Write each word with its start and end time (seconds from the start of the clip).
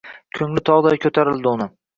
Ko‘ngli 0.39 0.63
tog‘day 0.71 0.99
ko‘tarildi 1.05 1.55
uni. 1.57 1.73